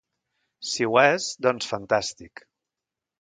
Si 0.69 0.87
ho 0.87 0.95
és, 1.01 1.27
doncs 1.47 1.67
fantàstic. 1.73 2.43